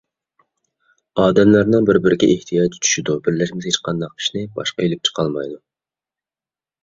[1.23, 5.61] ئادەملەرنىڭ بىر- بىرىگە ئېھتىياجى چۈشىدۇ، بىرلەشمىسە، ھېچقانداق ئىشنى باشقا ئېلىپ چىقالمايدۇ.